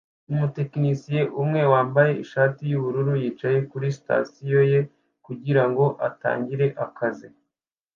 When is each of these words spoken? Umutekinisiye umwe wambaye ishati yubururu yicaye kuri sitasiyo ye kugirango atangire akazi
Umutekinisiye 0.31 1.21
umwe 1.41 1.61
wambaye 1.71 2.11
ishati 2.23 2.61
yubururu 2.71 3.13
yicaye 3.21 3.57
kuri 3.69 3.87
sitasiyo 3.97 4.59
ye 4.71 4.79
kugirango 5.25 5.85
atangire 6.07 6.67
akazi 6.85 7.27